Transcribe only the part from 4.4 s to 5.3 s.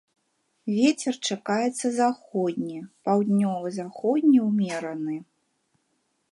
ўмераны.